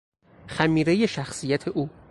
خمیرهی 0.47 1.07
شخصیت 1.07 1.67
او 1.67 1.89